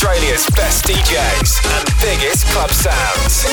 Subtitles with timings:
[0.00, 3.44] Home of Australia's best DJs and biggest club sounds.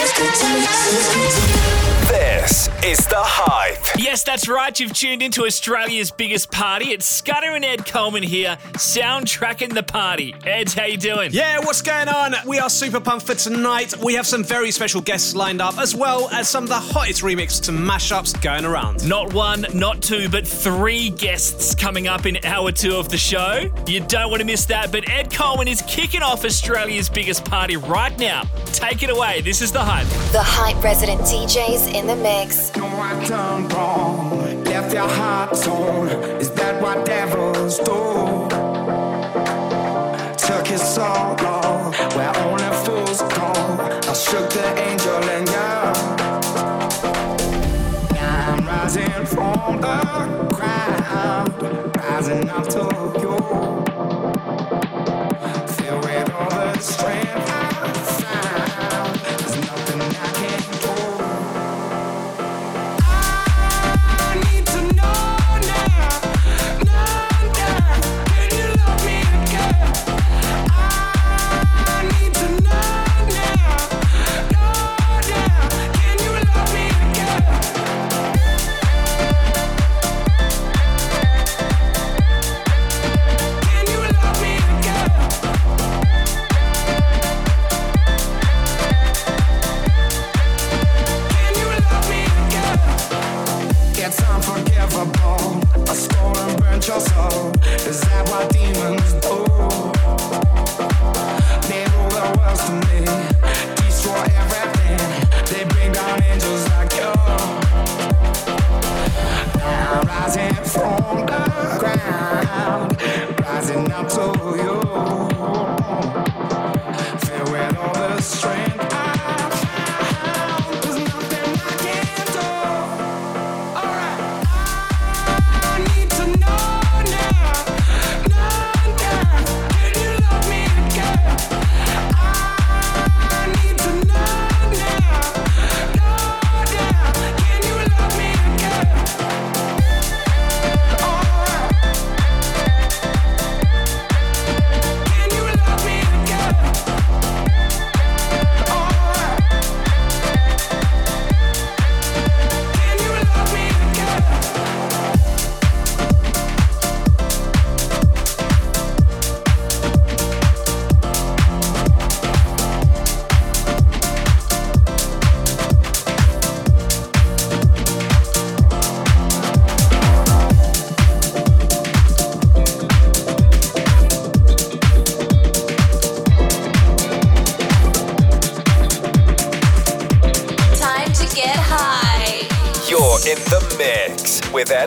[2.07, 4.00] This is The Hype.
[4.00, 4.79] Yes, that's right.
[4.79, 6.91] You've tuned into Australia's biggest party.
[6.91, 10.33] It's Scudder and Ed Coleman here, soundtracking the party.
[10.46, 11.32] Ed, how you doing?
[11.33, 12.36] Yeah, what's going on?
[12.46, 13.93] We are super pumped for tonight.
[14.02, 17.24] We have some very special guests lined up, as well as some of the hottest
[17.24, 19.07] remixes to mashups going around.
[19.07, 23.69] Not one, not two, but three guests coming up in hour two of the show.
[23.86, 27.77] You don't want to miss that, but Ed Coleman is kicking off Australia's biggest party
[27.77, 28.43] right now.
[28.68, 29.41] Take it away.
[29.41, 30.07] This is The Hype.
[30.32, 32.75] The Hype resident DJs in the mix.
[32.75, 35.38] know I done wrong, left your heart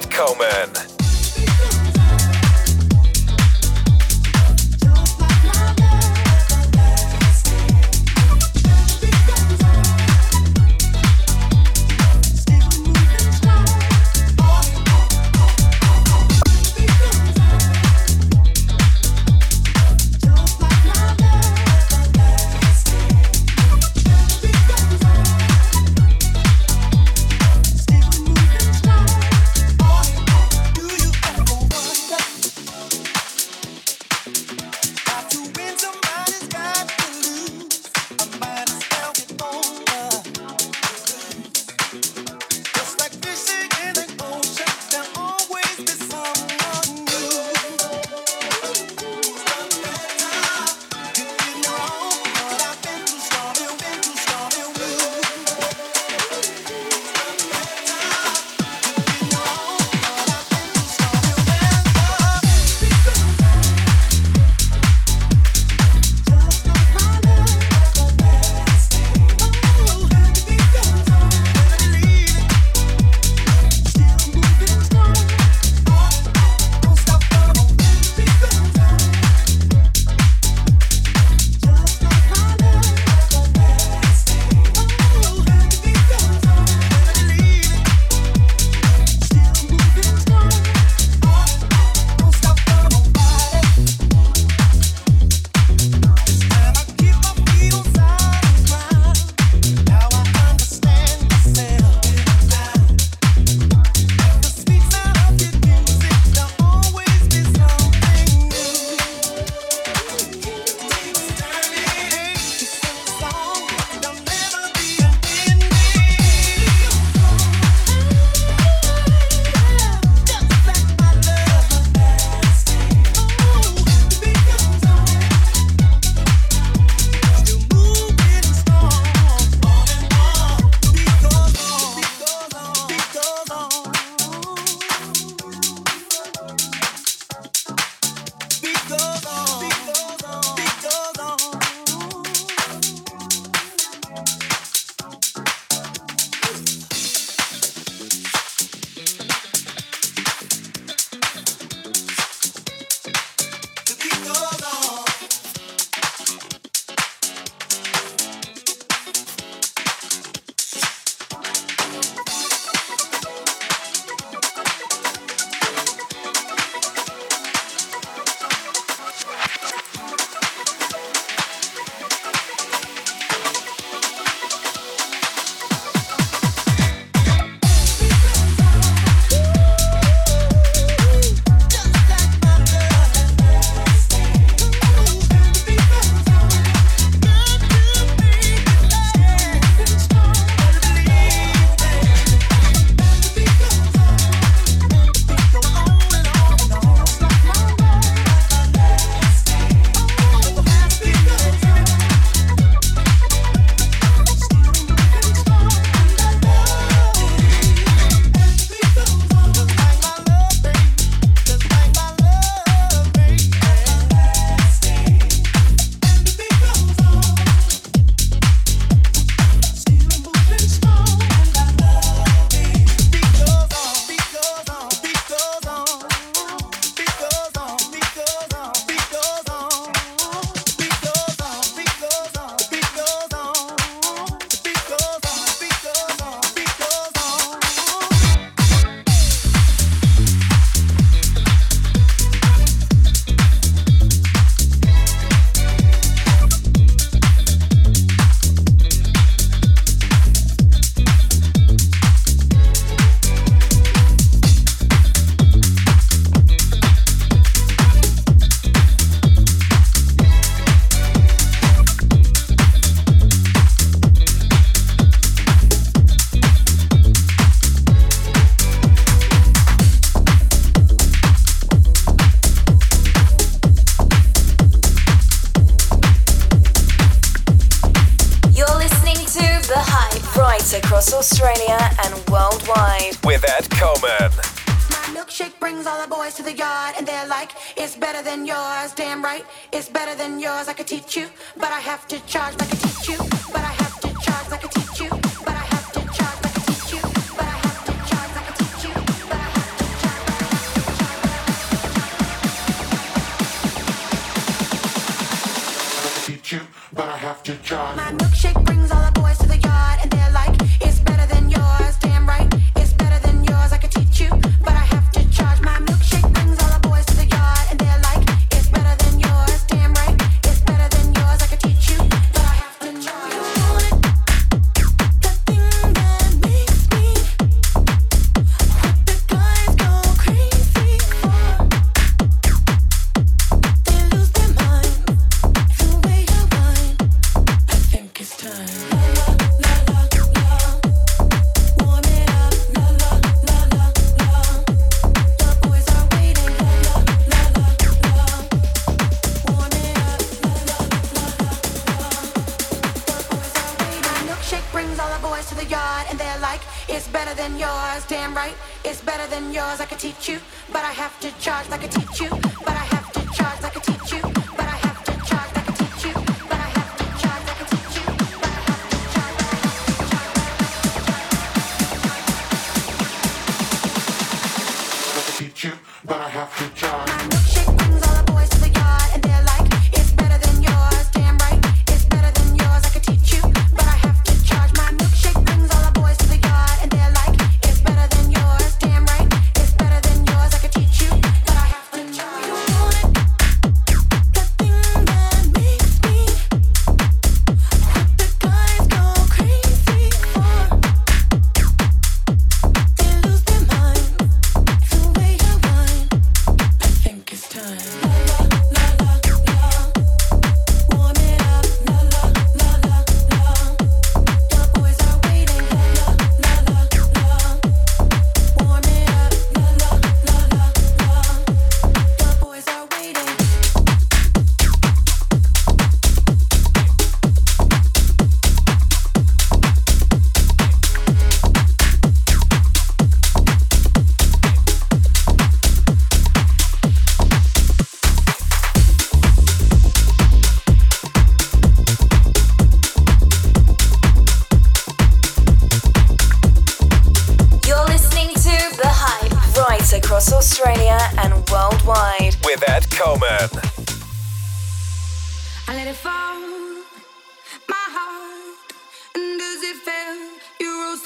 [0.00, 0.10] with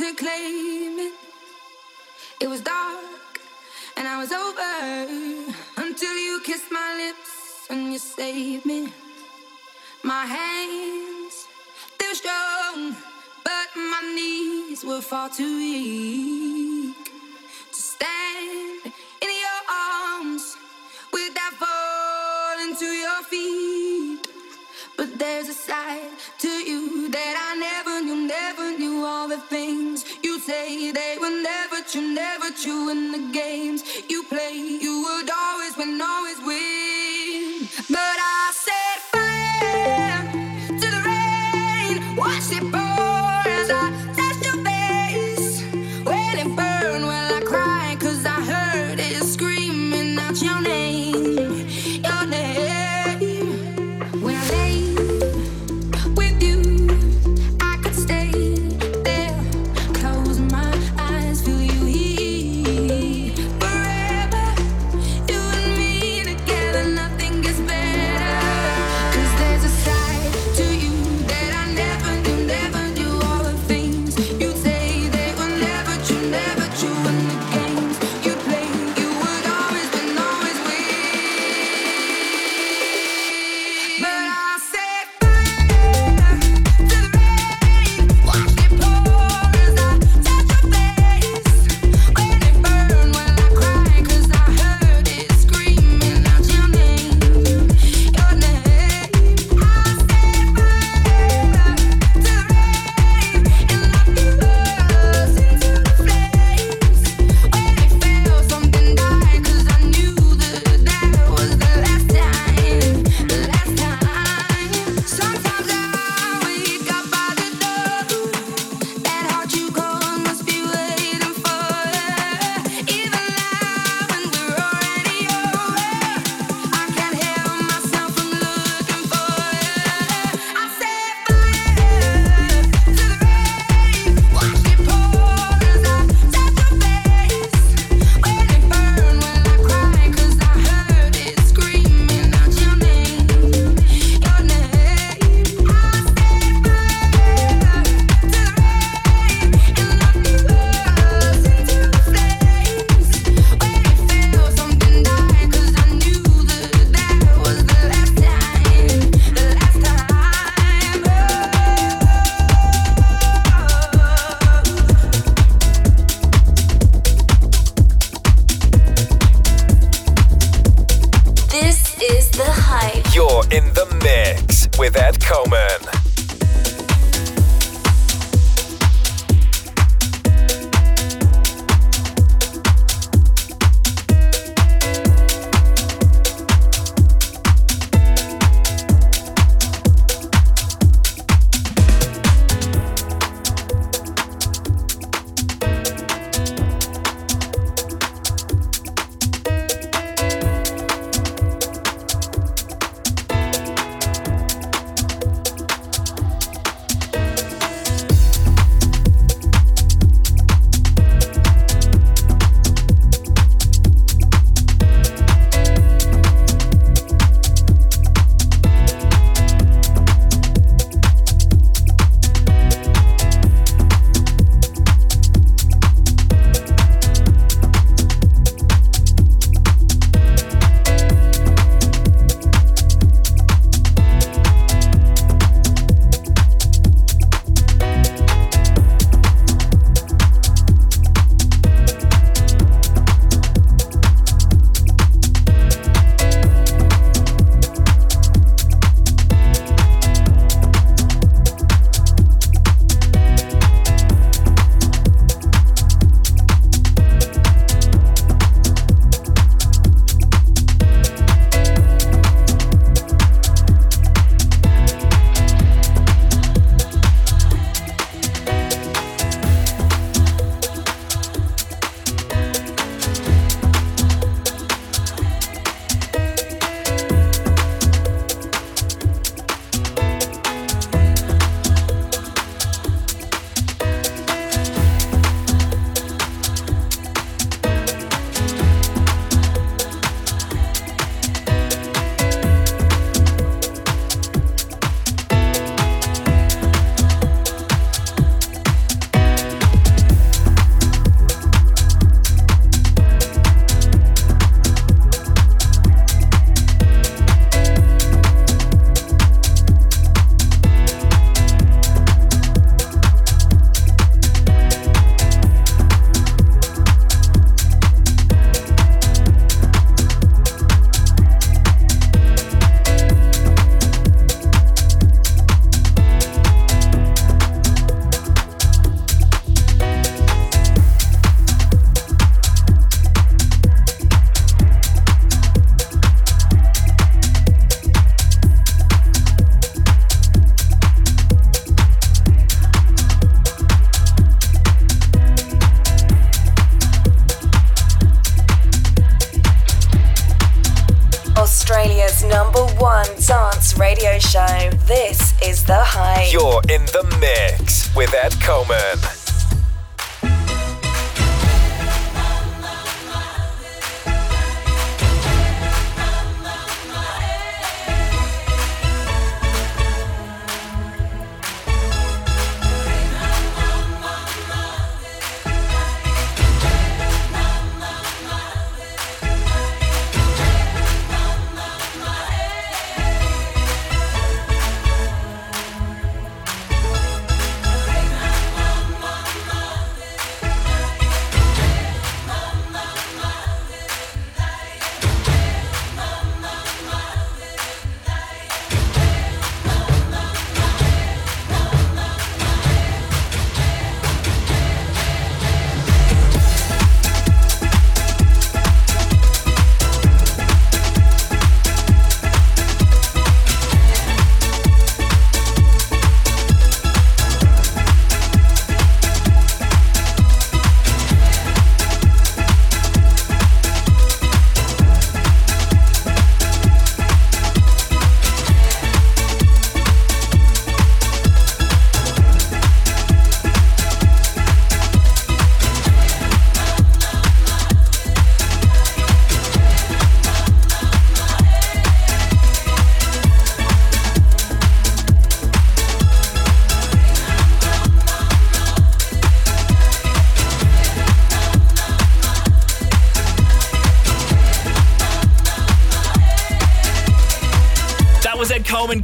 [0.04, 1.12] to claim it.
[2.40, 3.40] It was dark
[3.96, 4.74] and I was over
[5.78, 8.92] until you kissed my lips and you saved me.
[10.02, 11.46] My hands,
[11.98, 12.96] they were strong,
[13.44, 16.73] but my knees were far too weak.
[30.74, 34.54] they were never true, never true in the games you play.
[34.54, 36.83] You would always win, always win.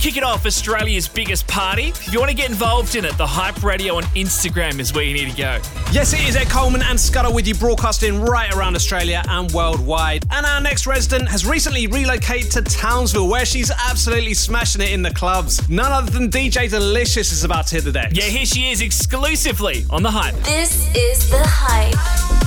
[0.00, 1.88] Kicking off Australia's biggest party.
[1.88, 5.04] If you want to get involved in it, the Hype Radio on Instagram is where
[5.04, 5.60] you need to go.
[5.92, 10.24] Yes, it is Ed Coleman and Scudder with you broadcasting right around Australia and worldwide.
[10.30, 15.02] And our next resident has recently relocated to Townsville where she's absolutely smashing it in
[15.02, 15.68] the clubs.
[15.68, 18.12] None other than DJ Delicious is about to hit the deck.
[18.14, 20.34] Yeah, here she is exclusively on the Hype.
[20.44, 22.39] This is the hype.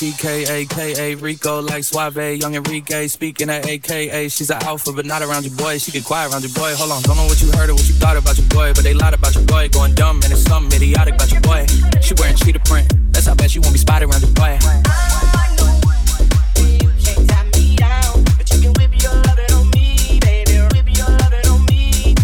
[0.00, 4.30] C K A K A Rico like Suave, Young Enrique speaking at AKA.
[4.30, 5.76] She's an alpha, but not around your boy.
[5.76, 6.74] She get quiet around your boy.
[6.74, 8.82] Hold on, don't know what you heard or what you thought about your boy, but
[8.82, 9.68] they lied about your boy.
[9.68, 11.66] Going dumb and it's something idiotic about your boy.
[12.00, 12.90] She wearing cheetah print.
[13.12, 14.56] That's how bad she won't be spotted around your boy.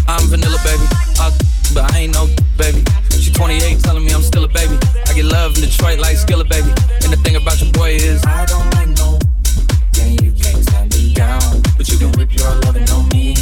[0.07, 0.87] I'm vanilla, baby.
[1.21, 1.29] I,
[1.75, 2.25] but I ain't no
[2.57, 3.06] baby.
[3.37, 4.79] She 28, telling me I'm still a baby.
[5.05, 6.69] I get love in Detroit like Skilla, baby.
[7.03, 9.19] And the thing about your boy is I don't like no.
[9.93, 11.61] Yeah, you can't tie me down.
[11.77, 13.35] But you can whip your lovin' on me.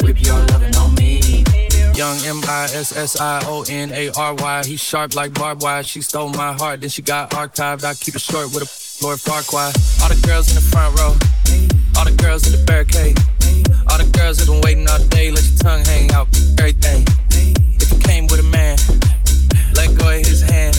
[0.00, 1.44] Whip your lovin' on me.
[1.92, 4.64] Young M I S S I O N A R Y.
[4.64, 5.82] He's sharp like barbed wire.
[5.82, 7.84] She stole my heart, then she got archived.
[7.84, 9.76] I keep it short with a Lord Farquaad.
[10.02, 11.12] All the girls in the front row.
[11.98, 13.18] All the girls in the barricade.
[13.90, 15.30] All the girls that been waiting all day.
[15.30, 16.28] Let your tongue hang out.
[16.58, 17.04] Everything.
[17.78, 18.78] If you came with a man,
[19.78, 20.74] let go of his hand.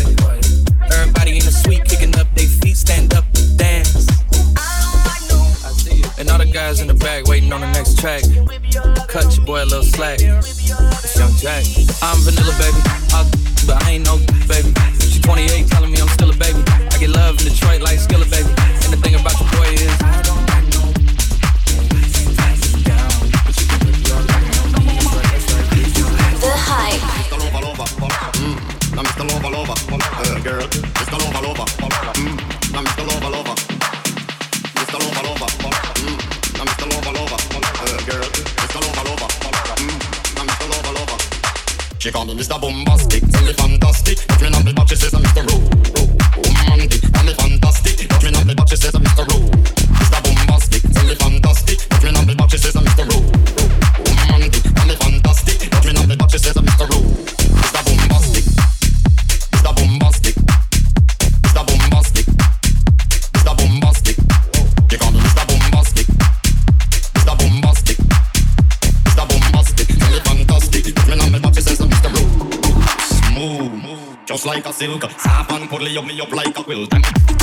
[0.91, 3.23] Everybody in the suite kicking up their feet, stand up,
[3.55, 4.07] dance.
[6.19, 8.23] And all the guys in the back waiting on the next track.
[9.07, 10.19] Cut your boy a little slack.
[10.19, 11.63] It's Young.
[12.03, 12.81] I'm vanilla, baby.
[13.15, 13.23] I,
[13.65, 14.17] but I ain't no
[14.51, 14.73] baby.
[14.99, 16.59] She 28, telling me I'm still a baby.
[16.67, 18.51] I get love in Detroit like Skilla, baby.
[18.83, 19.48] And the thing about your
[28.99, 29.23] Now Mr.
[29.31, 30.43] Lover Lover.
[30.43, 30.67] Girl.
[30.67, 31.17] Mr.
[31.23, 31.63] Lover Lover.
[32.19, 32.35] Mm.
[32.73, 33.07] Now Mr.
[33.07, 33.55] Lover Lover.
[34.75, 34.99] Mr.
[34.99, 35.49] Lover Lover.
[36.03, 36.19] Mm.
[36.67, 36.85] Mr.
[36.91, 37.39] Lover Lover.
[38.03, 38.27] Girl.
[38.59, 38.79] Mr.
[38.83, 39.29] Lover Lover.
[39.79, 39.99] Mm.
[40.35, 40.65] Mr.
[40.69, 41.17] Lover Lover.
[41.99, 42.59] She call me Mr.
[42.59, 44.17] Bombastic, tell me fantastic.
[44.27, 45.47] Touch me on the butt, she says I'm Mr.
[45.47, 45.63] Ro-
[45.95, 46.12] Ro-
[46.67, 48.09] Romantic, call me fantastic.
[48.09, 49.23] Touch me on the butt, she says I'm Mr.
[49.31, 49.88] Ro-
[74.45, 75.04] like a silk.
[75.12, 77.38] Soft and cuddly, hug me up like a quilt.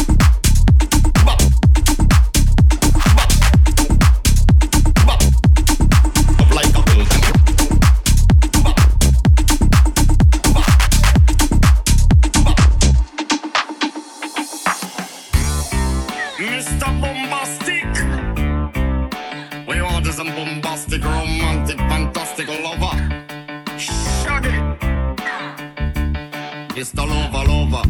[26.77, 27.09] Mr.
[27.09, 27.83] Lover, lover.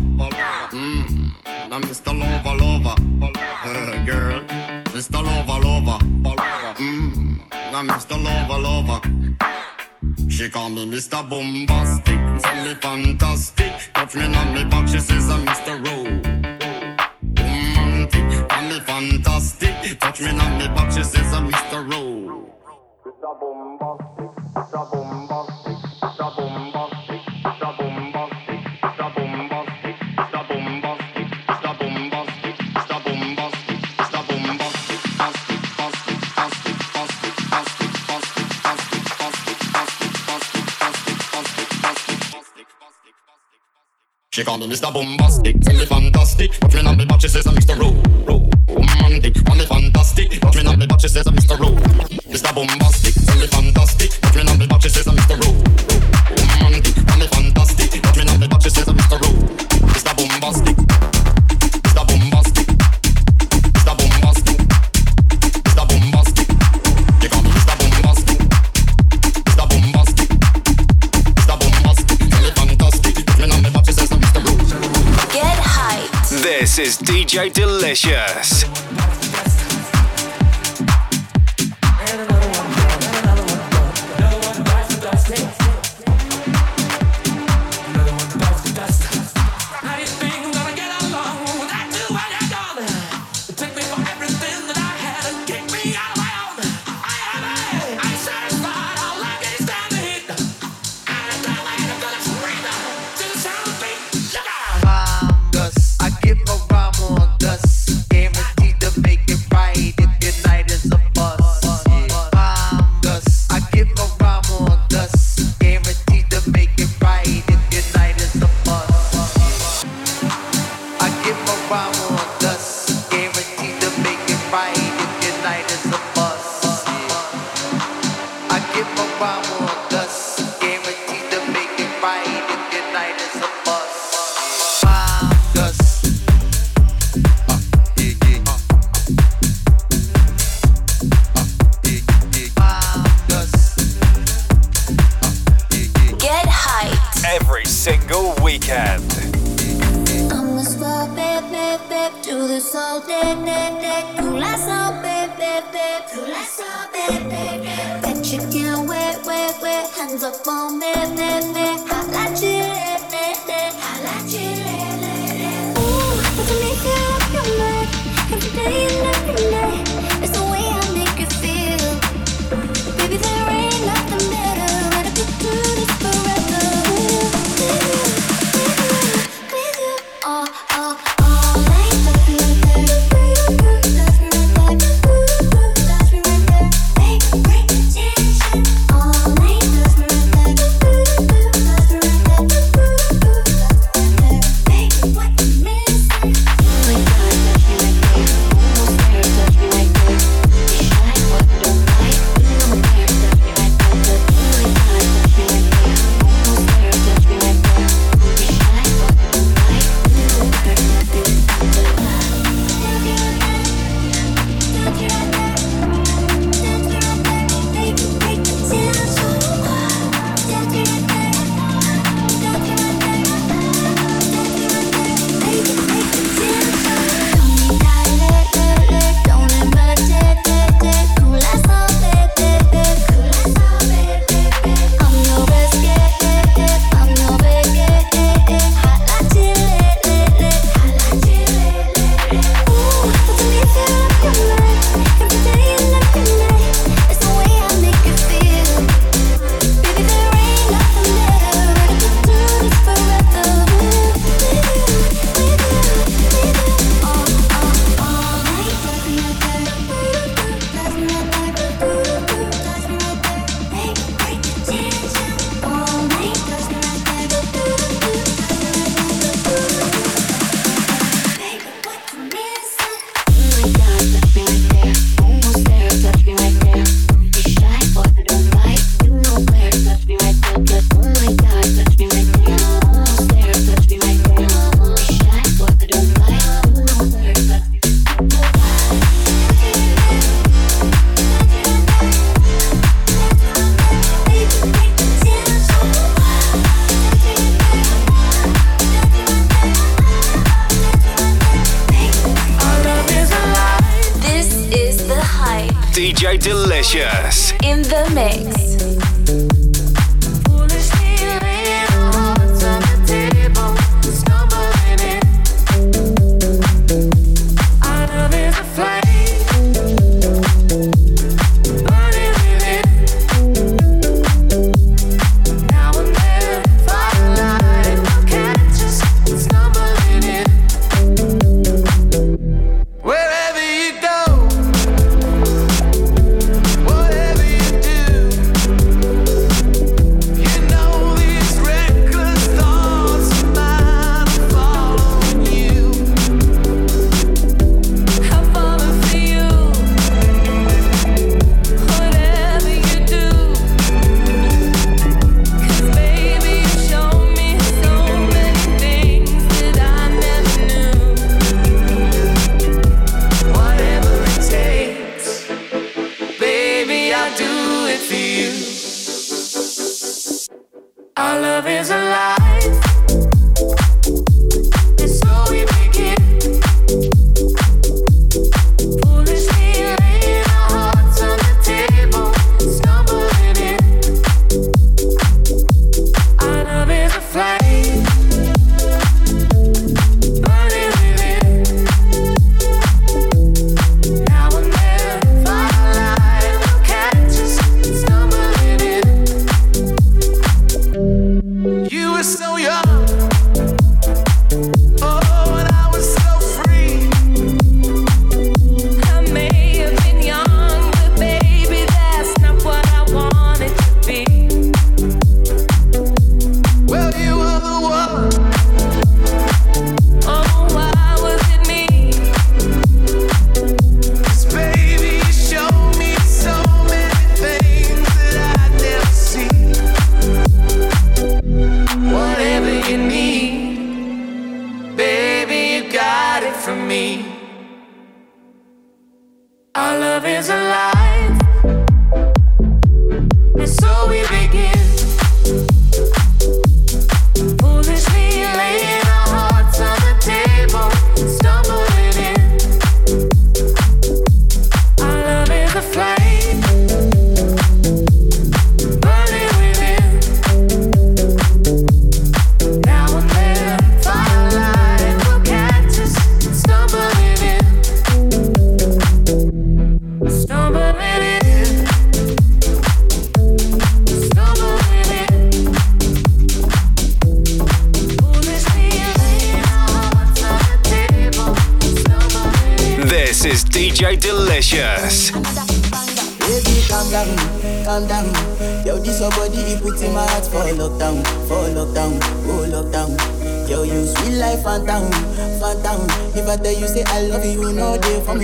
[0.70, 1.68] Mm.
[1.68, 2.12] Now Mr.
[2.16, 2.94] Lover, lover.
[3.64, 4.40] Uh, girl.
[4.94, 5.22] Mr.
[5.22, 5.98] Lover, lover.
[6.78, 7.50] Mm.
[7.72, 8.16] Now Mr.
[8.22, 9.00] Lover, lover.
[10.30, 11.28] She call me Mr.
[11.28, 13.72] Bombastic, tell me fantastic.
[13.92, 15.84] Touch me on me back, she says I'm Mr.
[15.84, 16.56] Rowe
[18.06, 19.98] romantic, and me fantastic.
[19.98, 21.90] Touch me on me back, she says I'm Mr.
[21.90, 22.52] Rowe.
[23.04, 23.40] Mr.
[23.40, 23.95] Bombastic,
[44.36, 44.92] She call me Mr.
[44.92, 46.52] Bombastic, tell me fantastic.
[46.60, 47.72] Touch me on me back, she says I'm Mr.
[47.78, 47.88] Ro,
[48.28, 49.32] Ro, romantic.
[49.46, 50.38] Call me fantastic.
[50.42, 51.58] Touch me on me back, she says I'm Mr.
[51.58, 51.72] Ro,
[52.28, 52.54] Mr.
[52.54, 53.15] Bombastic,
[77.26, 78.75] DJ Delicious.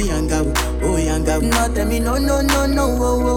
[0.03, 0.47] we hang out,
[0.83, 1.43] oh we hang out.
[1.43, 3.32] No tell me no no no no oh oh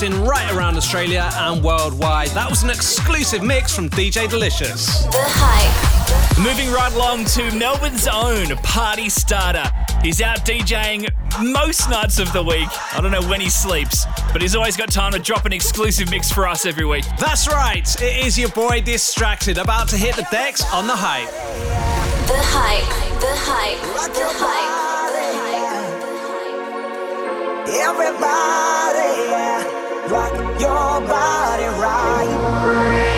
[0.00, 2.28] broadcasting right around Australia and worldwide.
[2.28, 5.04] That was an exclusive mix from DJ Delicious.
[5.04, 6.38] The Hype.
[6.38, 9.70] Moving right along to Melbourne's own party starter.
[10.02, 11.08] He's out DJing
[11.42, 12.68] most nights of the week.
[12.94, 16.10] I don't know when he sleeps, but he's always got time to drop an exclusive
[16.10, 17.04] mix for us every week.
[17.18, 17.86] That's right.
[18.00, 21.28] It is your boy Distracted about to hit the decks on The Hype.
[22.26, 23.20] The Hype.
[23.20, 24.14] The Hype.
[24.14, 24.69] The Hype.
[32.72, 33.09] Lord.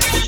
[0.00, 0.22] you.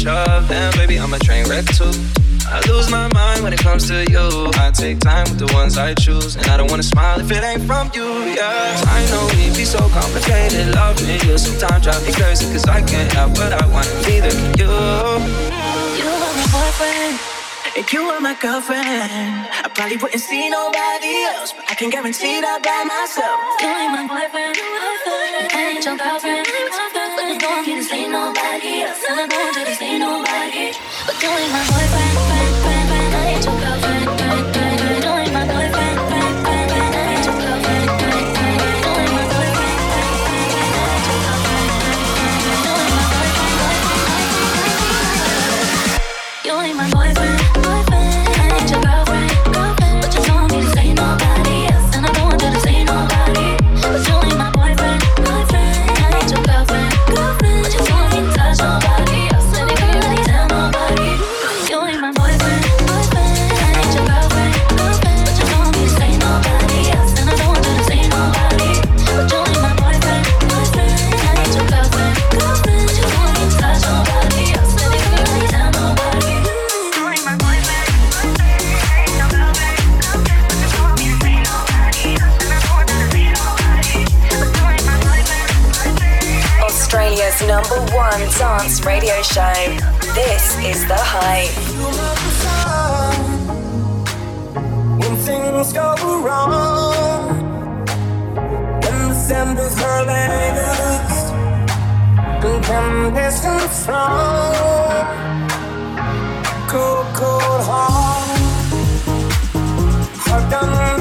[0.00, 1.92] shove, and baby, I'm a train wreck too.
[2.48, 4.26] I lose my mind when it comes to you.
[4.56, 7.44] I take time with the ones I choose, and I don't wanna smile if it
[7.44, 8.96] ain't from you, yeah.
[8.96, 12.80] I know we be so complicated, love me, you sometimes drive me crazy, cause I
[12.80, 14.72] can't have what I want, neither can you.
[16.00, 17.20] You are my boyfriend,
[17.76, 19.10] and you are my girlfriend.
[19.64, 23.38] I probably wouldn't see nobody else, but I can guarantee that by myself.
[23.60, 24.56] You ain't my boyfriend,
[25.52, 26.48] I ain't your girlfriend.
[27.42, 29.02] I'm going to nobody else.
[29.08, 30.72] I'm going to ain't nobody.
[31.06, 32.29] But you ain't my boyfriend.
[88.10, 89.54] One Dance Radio Show.
[90.14, 91.54] This is The Hype.
[95.00, 97.28] When things go wrong,
[98.82, 101.32] when the sand is her latest,
[102.44, 104.10] and can distance from
[106.66, 108.40] cold, cold heart.
[110.34, 110.99] I've done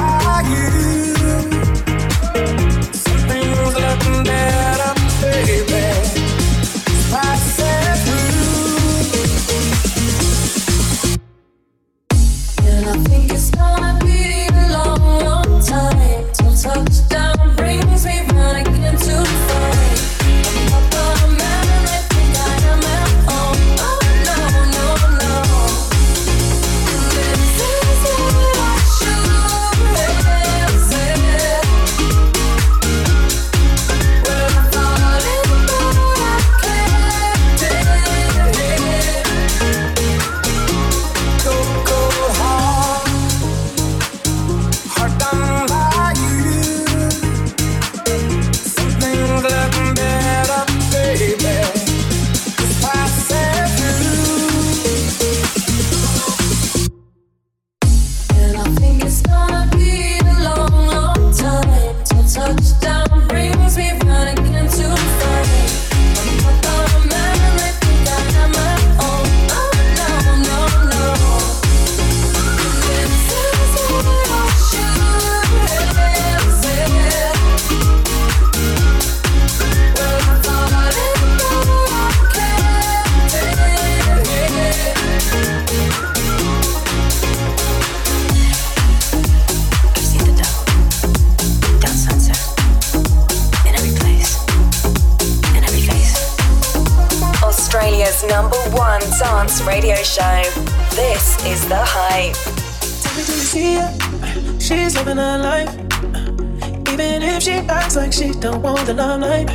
[108.39, 109.47] don't want the limelight.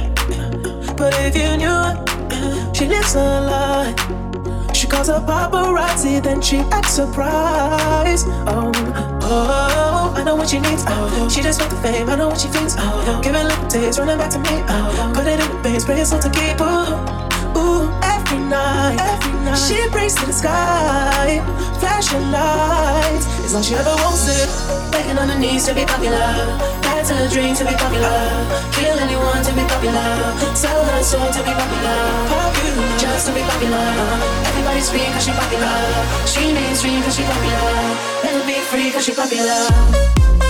[0.97, 3.97] But if you knew she lives a life.
[4.77, 8.27] She calls her paparazzi, then she acts surprised.
[8.47, 8.71] Oh,
[9.23, 10.85] oh, I know what she needs.
[10.87, 12.11] Oh, she just want the fame.
[12.11, 12.75] I know what she thinks.
[12.79, 14.63] Oh, give it little taste, running back to me.
[14.69, 16.61] Oh, put it in the base, pray it's all to keep.
[16.61, 16.93] Ooh,
[17.57, 19.57] ooh, every night, every night.
[19.57, 21.41] She breaks to the sky,
[21.81, 23.27] flashing lights.
[23.53, 26.84] Long as she ever wants it, begging on her knees to be popular.
[27.05, 28.17] That's her dream to be popular.
[28.73, 30.57] Kill anyone to be popular.
[30.57, 32.01] Sell her soul to be popular.
[32.33, 33.93] Popular, just to be popular.
[34.49, 35.77] Everybody scream cause she popular.
[36.25, 37.77] She mainstream cause she popular.
[38.25, 40.44] Let her be free cause she popular.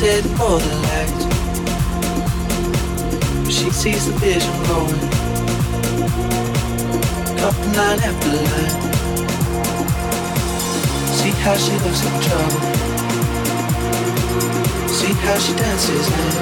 [0.00, 1.24] Heading for the lights.
[3.54, 5.00] She sees the vision growing.
[7.36, 8.76] Couple line after line.
[11.18, 12.62] See how she looks in trouble.
[14.88, 16.32] See how she dances now.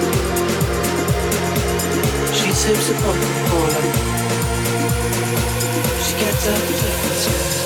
[2.33, 3.83] She sips a Coca-Cola.
[6.05, 7.58] She gets up the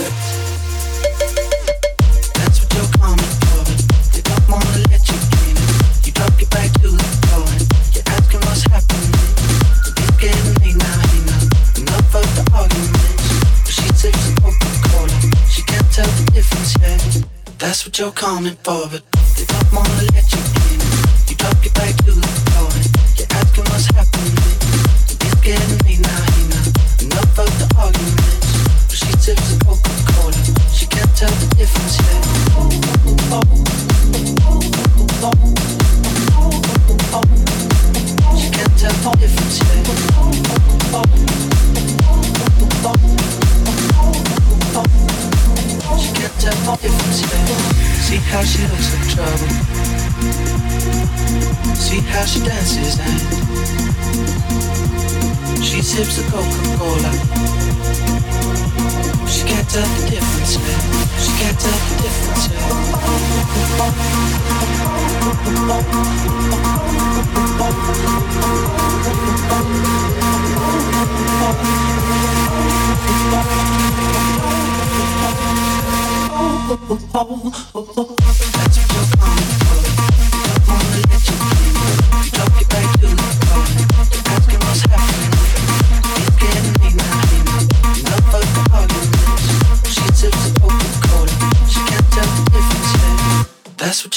[17.92, 19.02] what you're coming for, but
[19.36, 20.38] they don't wanna let you
[20.72, 20.80] in.
[21.28, 22.51] You drop your back to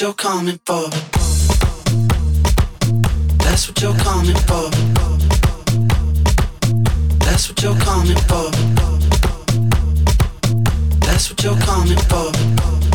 [0.06, 0.88] you're coming for.
[3.43, 4.70] That's what you're coming for.
[7.26, 8.51] That's what you're coming for.
[11.06, 12.32] That's what you're coming for.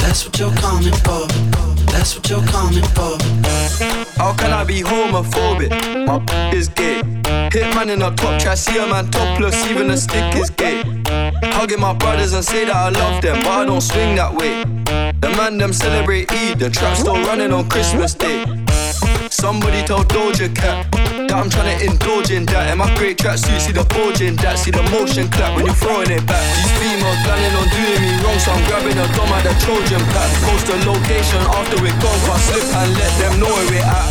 [0.01, 1.27] That's what you're coming for.
[1.91, 3.19] That's what you're coming for.
[4.17, 6.07] How can I be homophobic?
[6.07, 7.03] My is gay.
[7.53, 10.85] Hit man in a top try, see a man topless, even a stick is gay.
[11.57, 14.80] Hugging my brothers and say that I love them, but I don't swing that way.
[15.37, 18.45] Man them celebrate Eid, the trap still running on Christmas Day.
[19.31, 22.67] Somebody told Doja Cat that I'm trying to indulge in that.
[22.69, 23.87] And my great tracksuit, see the
[24.21, 26.43] in that, see the motion clap when you're throwing it back.
[26.59, 30.03] These females planning on doing me wrong, so I'm grabbing a dome at the Trojan
[30.11, 30.29] pack.
[30.43, 34.09] Post the location after we're gone, but slip and let them know where we're at.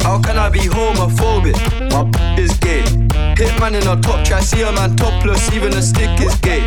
[0.00, 1.56] How, can I be homophobic?
[1.92, 2.08] My
[2.40, 2.84] is gay.
[3.36, 6.64] Hit man in a top track, see a man topless, even a stick is gay.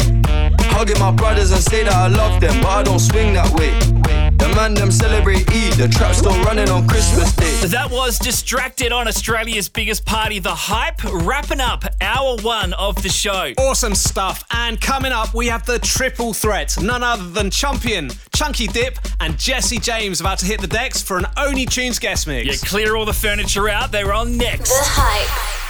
[0.78, 3.72] Hugging my brothers and say that I love them, but I don't swing that way.
[4.38, 7.66] The man them celebrate Eid, the trap still running on Christmas Day.
[7.70, 13.10] That was Distracted on Australia's biggest party, The Hype, wrapping up hour one of the
[13.10, 13.54] show.
[13.58, 14.44] Awesome stuff.
[14.52, 16.78] And coming up, we have the triple threat.
[16.80, 21.18] None other than Chumpion, Chunky Dip, and Jesse James about to hit the decks for
[21.18, 22.46] an Only Tunes guest mix.
[22.46, 23.92] Yeah, clear all the furniture out.
[23.92, 24.70] They're on next.
[24.70, 25.67] The Hype.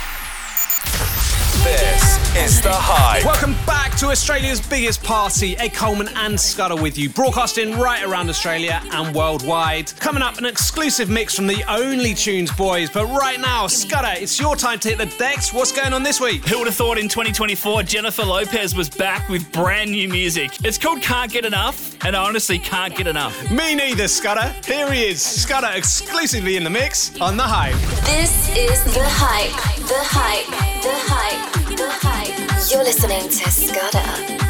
[1.68, 3.26] This is The Hype.
[3.26, 5.58] Welcome back to Australia's biggest party.
[5.58, 9.94] Ed Coleman and Scudder with you, broadcasting right around Australia and worldwide.
[10.00, 12.90] Coming up, an exclusive mix from the Only Tunes boys.
[12.90, 15.52] But right now, Scudder, it's your time to hit the decks.
[15.52, 16.48] What's going on this week?
[16.48, 20.52] Who would have thought in 2024 Jennifer Lopez was back with brand new music?
[20.64, 23.52] It's called Can't Get Enough, and I honestly can't get enough.
[23.52, 24.56] Me neither, Scudder.
[24.66, 27.76] Here he is, Scudder exclusively in the mix on The Hype.
[28.06, 29.52] This is The Hype.
[29.86, 30.77] The Hype.
[30.82, 31.76] The Hype.
[31.76, 32.72] The Hype.
[32.72, 34.47] You're listening to Scudder.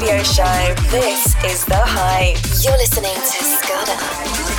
[0.00, 0.74] radio show.
[0.90, 2.36] This is The Hype.
[2.62, 4.57] You're listening to Scudder.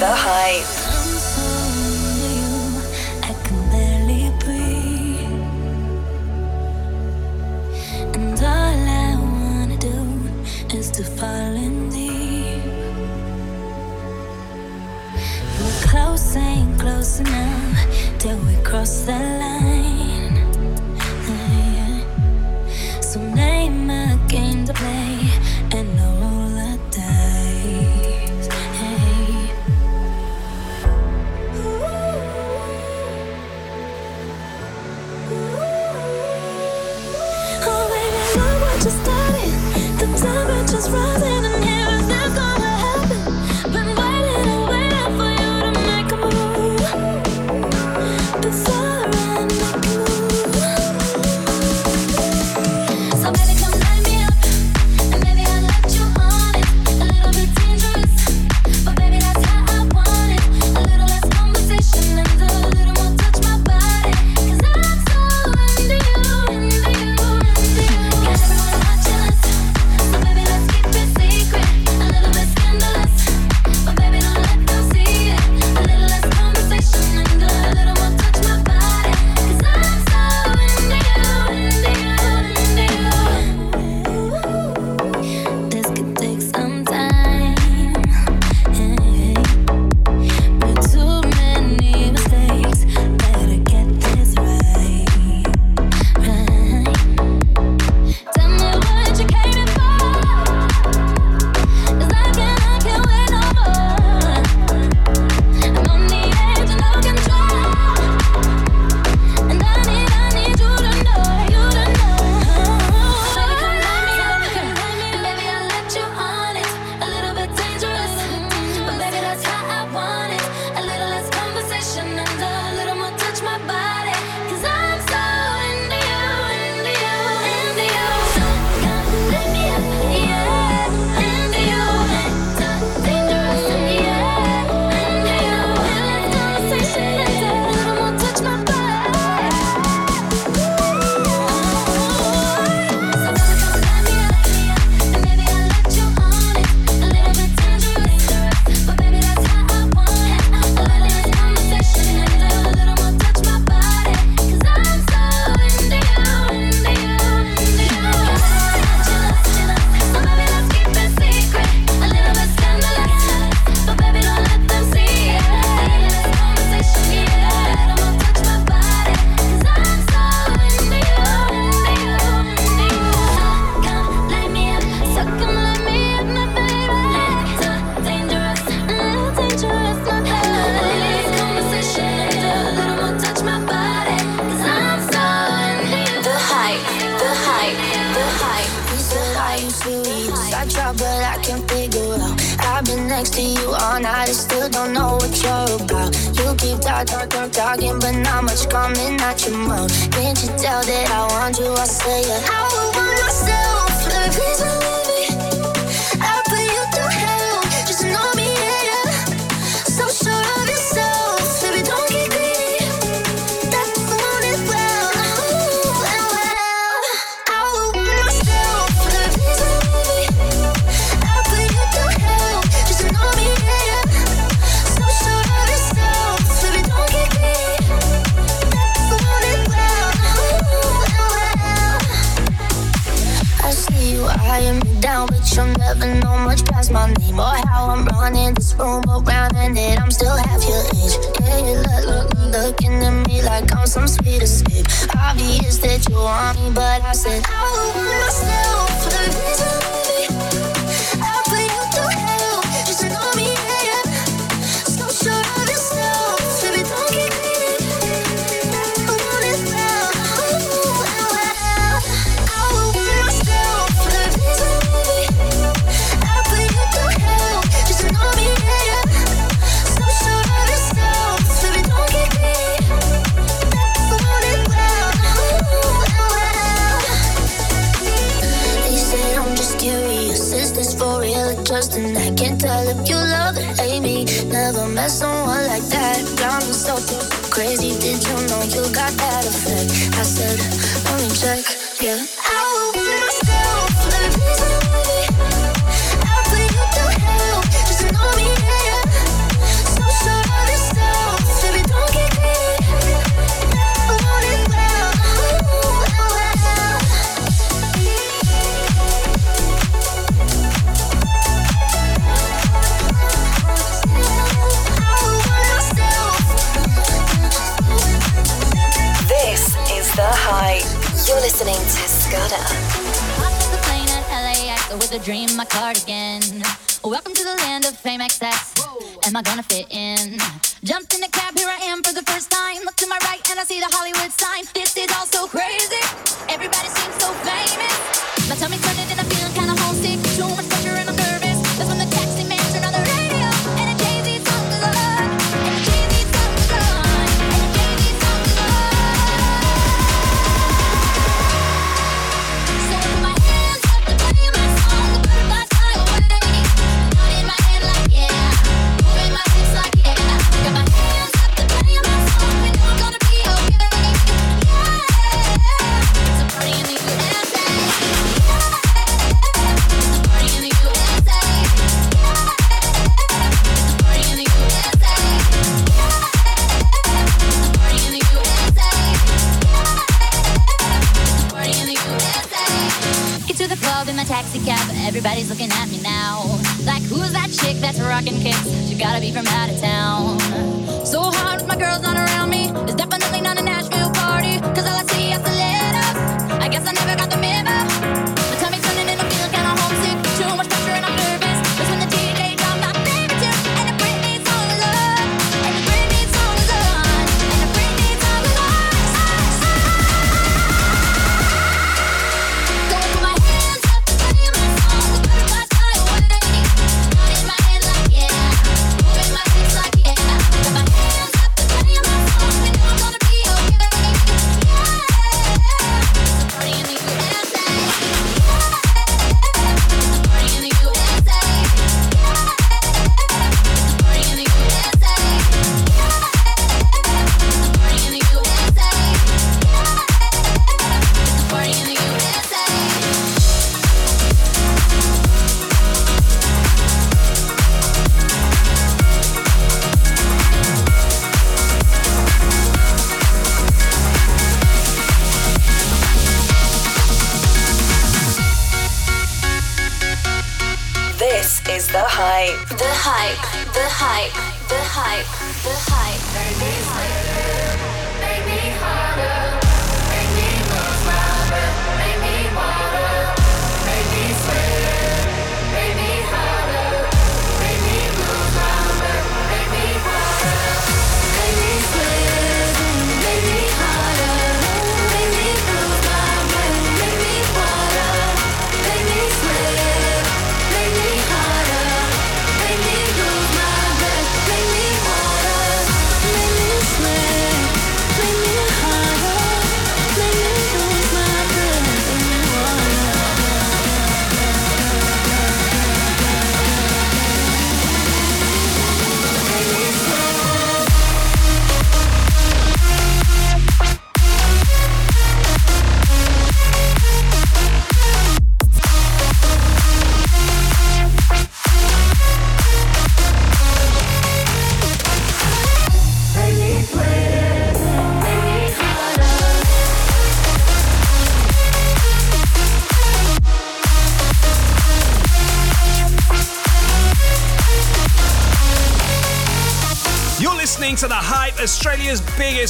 [0.00, 0.83] The Hype.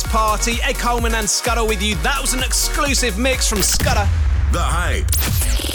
[0.03, 0.57] Party.
[0.63, 1.95] Ed Coleman and Scudder with you.
[1.97, 4.09] That was an exclusive mix from Scudder.
[4.53, 5.11] The Hype.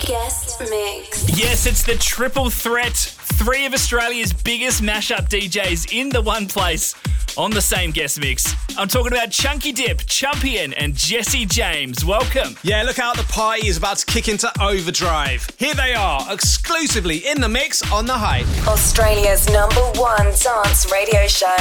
[0.06, 1.38] Guest mix.
[1.40, 2.96] Yes, it's the triple threat.
[2.96, 6.96] Three of Australia's biggest mashup DJs in the one place
[7.38, 8.54] on the same guest mix.
[8.78, 12.04] I'm talking about Chunky Dip, Chumpion, and Jesse James.
[12.04, 12.56] Welcome.
[12.64, 15.48] Yeah, look out, the party is about to kick into overdrive.
[15.58, 18.48] Here they are, exclusively in the mix on The Hype.
[18.68, 21.56] Australia's number one dance radio show.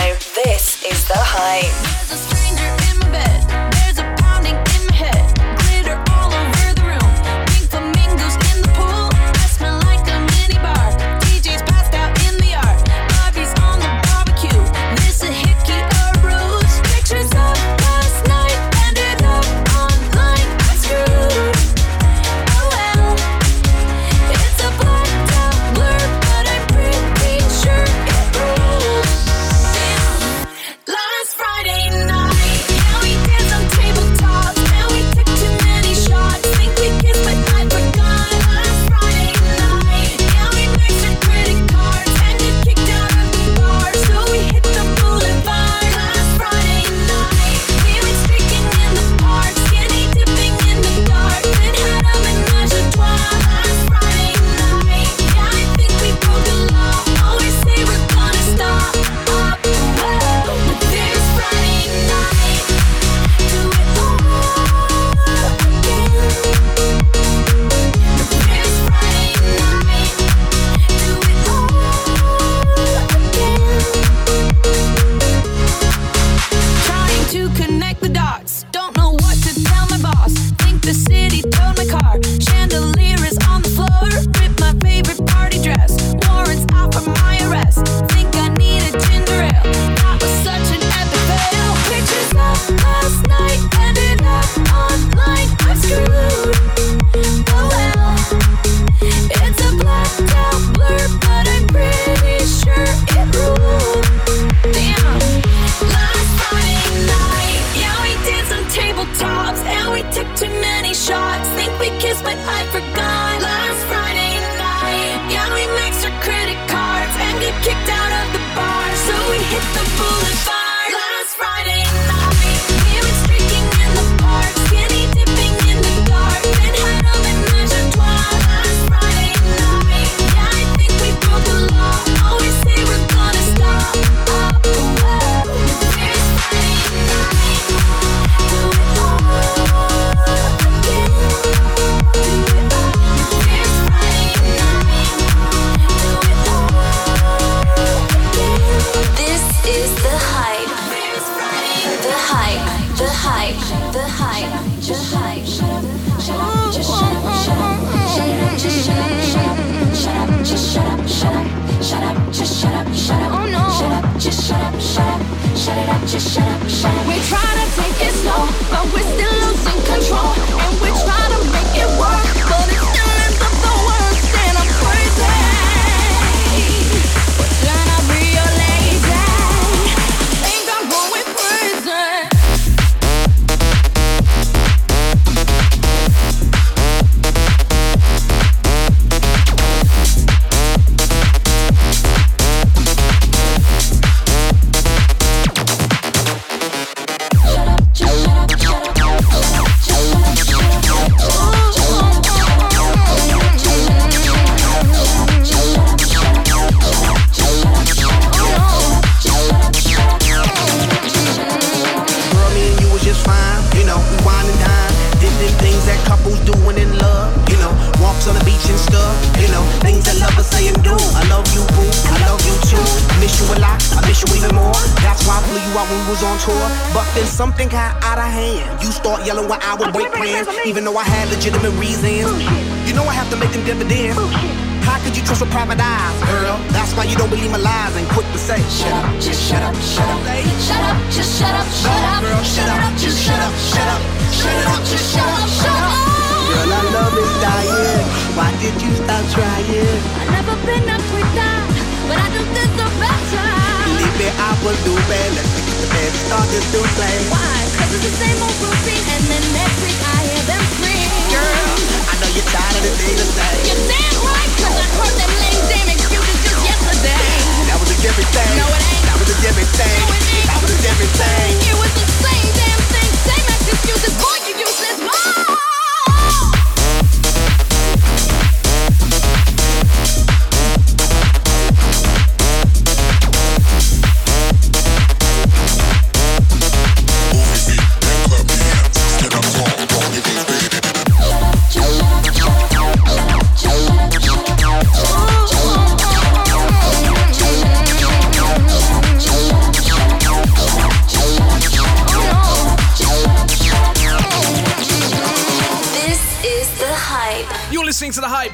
[0.45, 2.48] This is The Hype.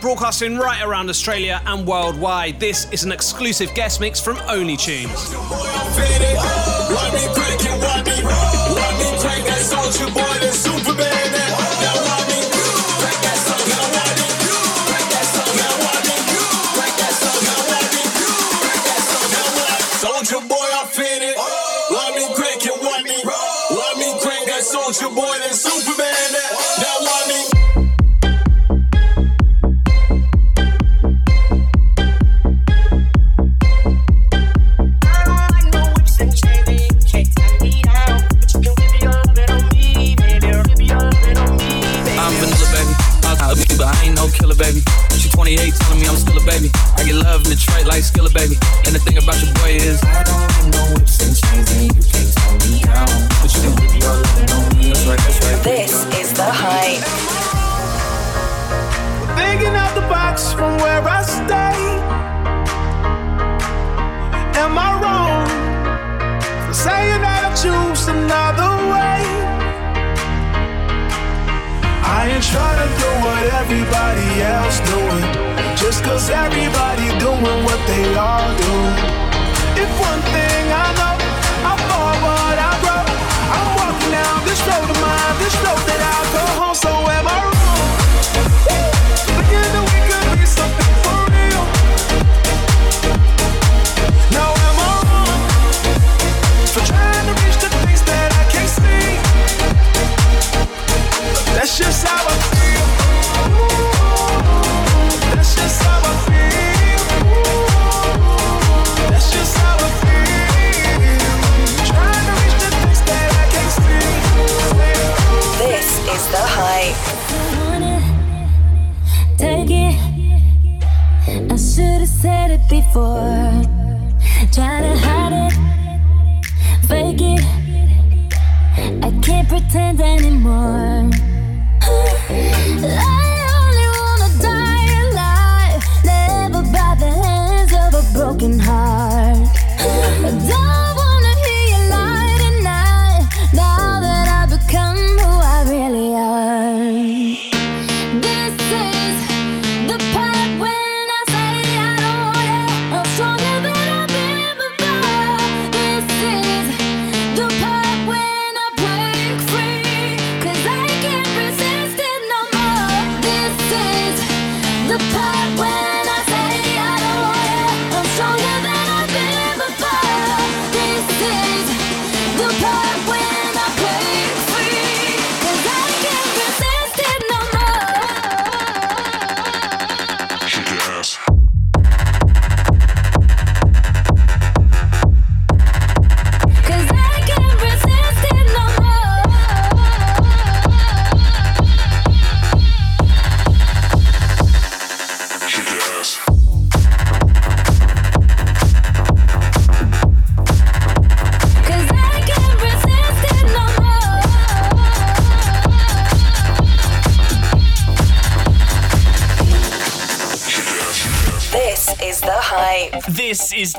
[0.05, 2.61] broadcasting right around Australia and worldwide.
[2.61, 5.31] This is an exclusive guest mix from Only Tunes.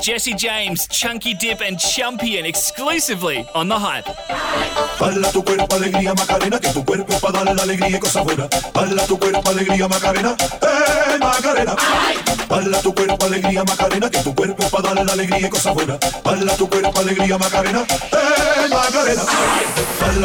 [0.06, 4.06] Jesse James, Chunky Dip, and Chumpion exclusively on The Hype.
[5.32, 9.88] Tu cuerpo, alegría, Macarena, que tu cuerpo es dar la alegría y tu cuerpo, alegría,
[9.88, 11.74] Macarena, eh, Macarena.
[12.84, 15.50] Tu cuerpo, alegría, Macarena, que tu cuerpo es dar la alegría y
[16.56, 19.22] tu cuerpo, alegría, Macarena, eh, Macarena.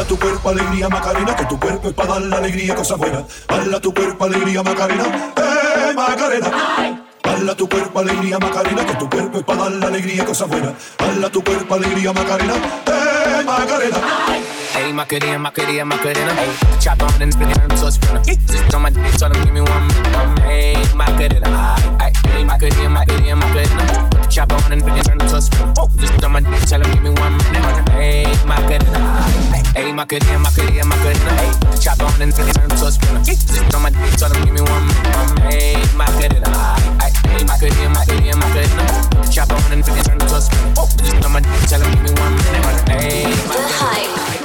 [0.07, 4.61] Tu cuerpo, alegría, Macarena, que tu cuerpo es dar la alegría y tu cuerpo, alegría,
[4.61, 7.10] Macarena, eh, Macarena.
[7.23, 10.73] Hala tu cuerpo alegría Macarena, que tu cuerpo es para dar la alegría cosa buena.
[10.99, 13.97] Hala tu cuerpo alegría Macarena, eh Macarena.
[14.71, 16.33] Hey, Macarena, Macarena, Macarena.
[16.33, 17.97] Hey, chop on and spin it so it's.
[18.47, 19.03] Just on my dick,
[19.43, 19.89] give me one.
[20.47, 20.85] Hey, Hey,
[24.29, 25.49] Chop on and spin it so it's.
[25.99, 27.37] Just on my dick, tell him give me one.
[27.91, 28.33] Hey, Hey,
[31.81, 32.97] chop on and spin it so it's.
[33.27, 34.87] Just on my dick, tell him give me one.
[35.51, 35.83] Hey, Hey,
[39.31, 40.47] Chop on and spin it so it's.
[40.97, 42.37] Just on my dick, tell him give me one.
[42.87, 44.40] Hey, The hype.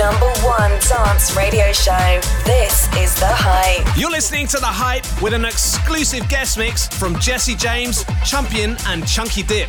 [0.00, 2.20] number one dance radio show.
[2.46, 3.86] This is The Hype.
[3.98, 9.06] You're listening to The Hype with an exclusive guest mix from Jesse James, Chumpion, and
[9.06, 9.68] Chunky Dip.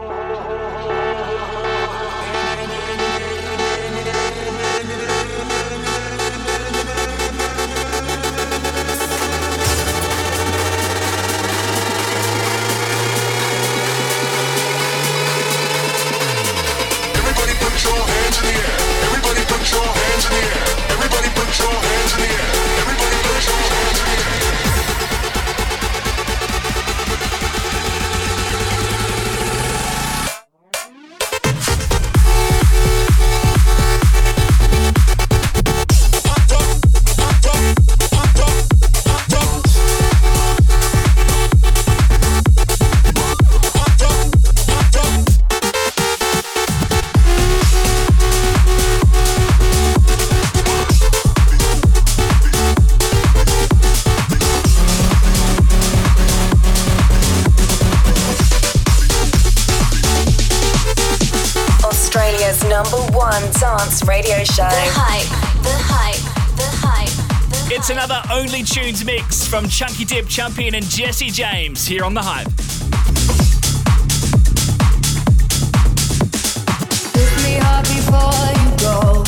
[68.63, 72.47] Tunes mix from Chunky Dip Chumpion and Jesse James here on The Hype.
[77.43, 79.23] Me before you go.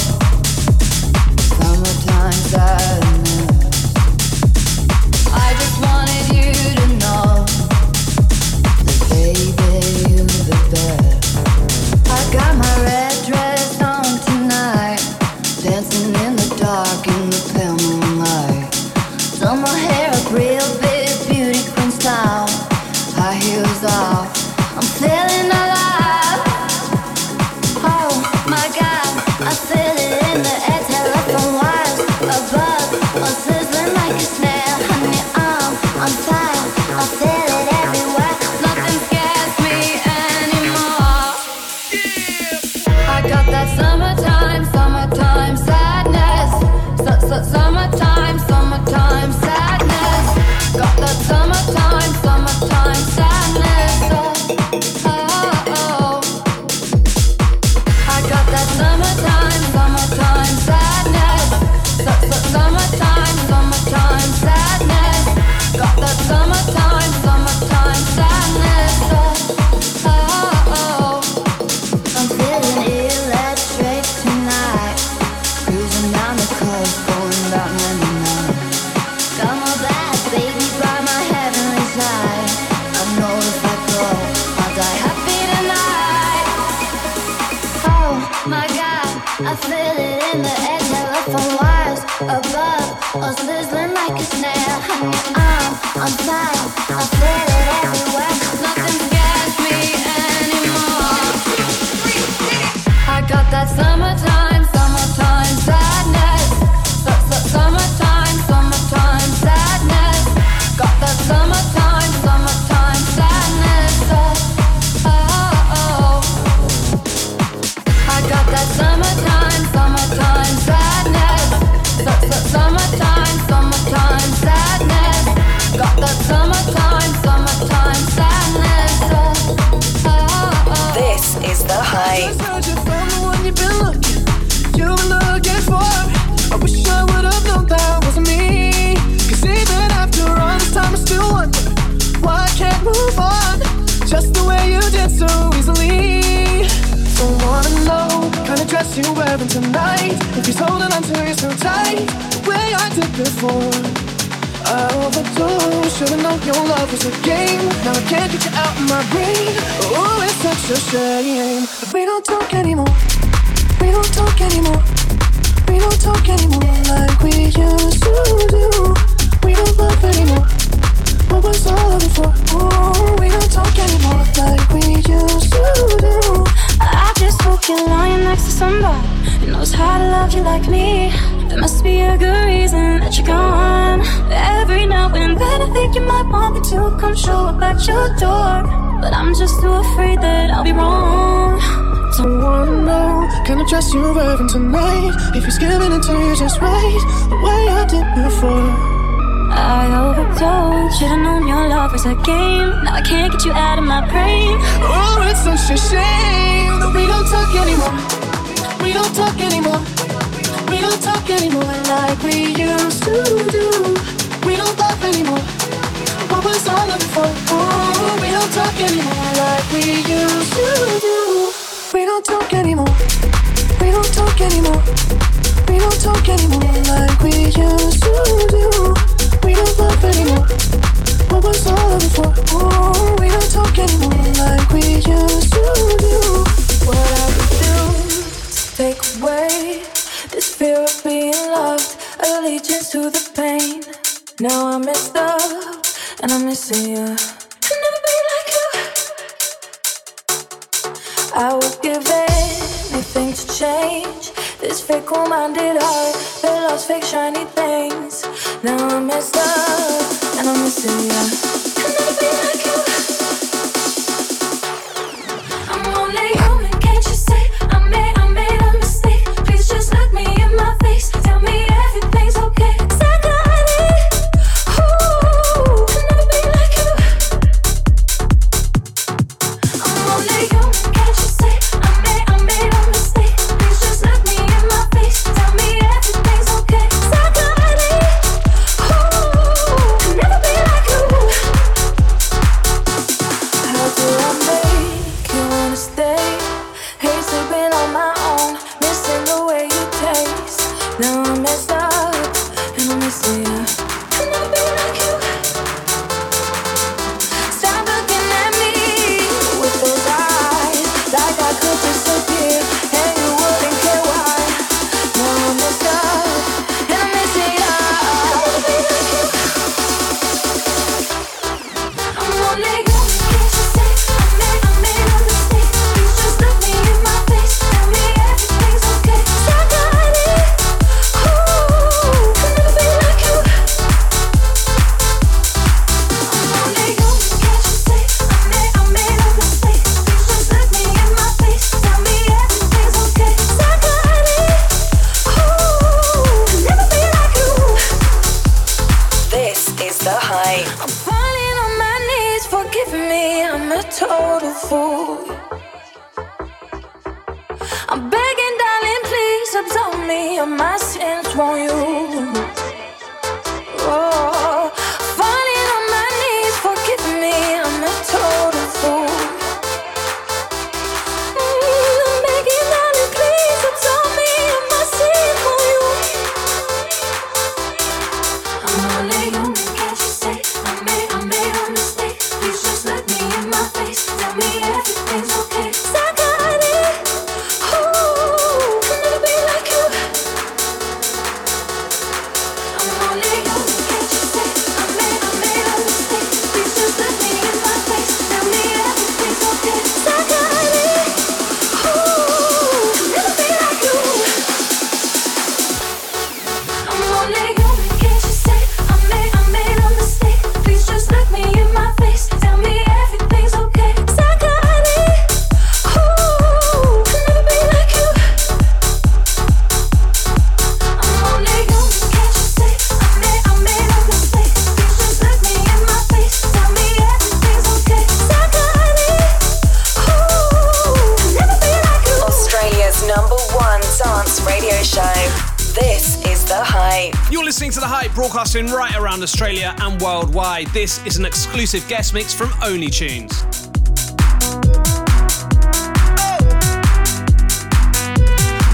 [440.74, 443.44] This is an exclusive guest mix from Only Tunes.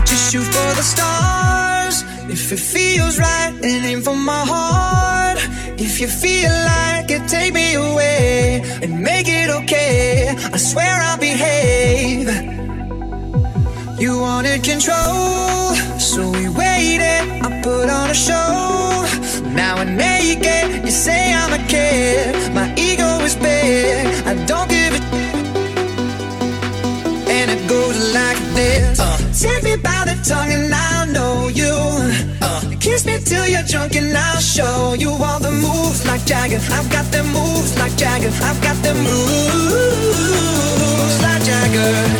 [0.05, 5.39] Just shoot for the stars if it feels right, and aim for my heart.
[5.77, 10.33] If you feel like it, take me away and make it okay.
[10.53, 12.29] I swear I'll behave.
[13.99, 17.43] You wanted control, so we waited.
[17.43, 18.48] I put on a show
[30.29, 31.73] tongue and I know you.
[32.39, 36.59] Uh, kiss me till you're drunk and I'll show you all the moves like Jagger.
[36.77, 38.29] I've got the moves like Jagger.
[38.47, 40.11] I've got the moves
[41.23, 42.18] like Jagger.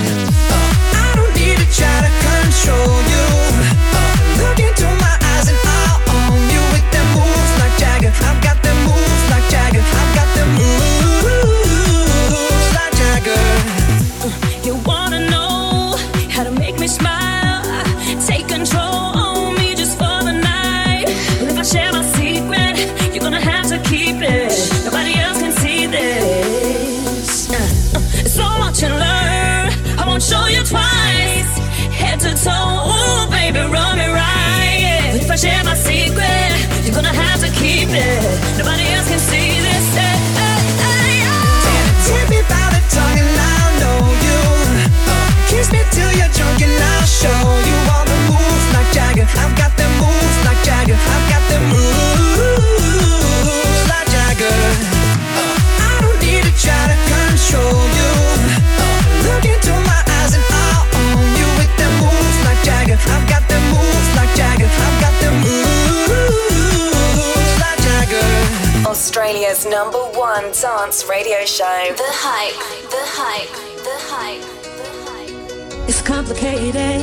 [70.35, 71.81] one dance radio show.
[72.06, 72.60] The hype,
[72.95, 73.53] the hype,
[73.88, 75.89] the hype.
[75.89, 77.01] It's complicated,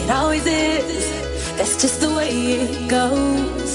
[0.00, 1.08] it always is.
[1.56, 2.28] That's just the way
[2.60, 3.70] it goes.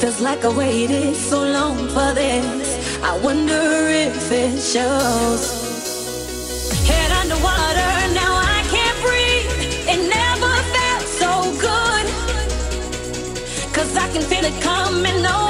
[0.00, 2.68] Feels like I waited so long for this.
[3.02, 3.64] I wonder
[4.06, 5.42] if it shows.
[6.88, 8.34] Head underwater now.
[8.56, 9.50] I can't breathe.
[9.92, 11.30] It never felt so
[11.66, 12.06] good.
[13.74, 15.47] Cause I can feel it coming on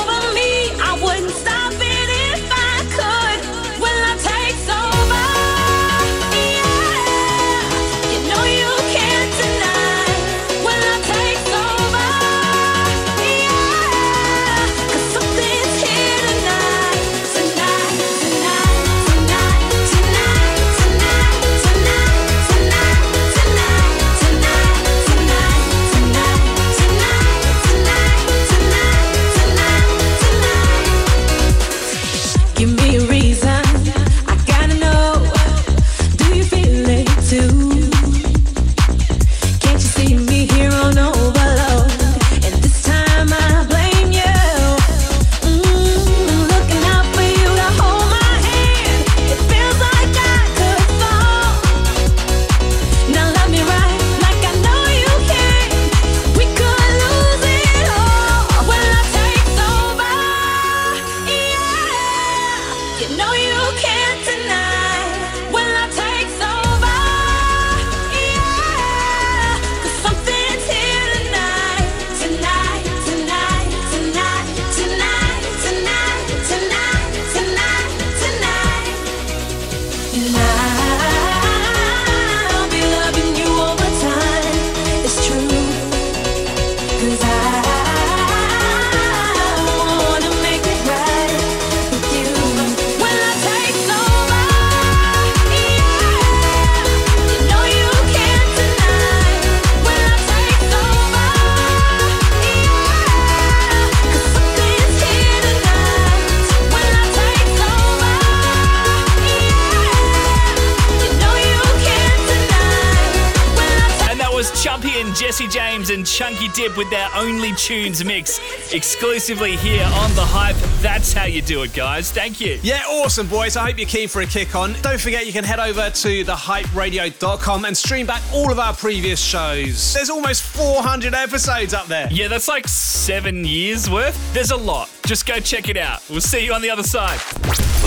[116.68, 118.40] Chunky with their only tunes mix
[118.72, 120.56] exclusively here on The Hype.
[120.80, 122.10] That's how you do it, guys.
[122.10, 122.58] Thank you.
[122.62, 123.56] Yeah, awesome, boys.
[123.56, 124.74] I hope you're keen for a kick on.
[124.82, 129.20] Don't forget you can head over to thehyperadio.com and stream back all of our previous
[129.20, 129.94] shows.
[129.94, 132.08] There's almost 400 episodes up there.
[132.10, 134.32] Yeah, that's like seven years worth.
[134.34, 134.90] There's a lot.
[135.06, 136.02] Just go check it out.
[136.10, 137.18] We'll see you on the other side.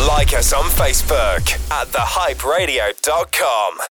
[0.07, 3.77] Like us on Facebook at thehyperadio.com.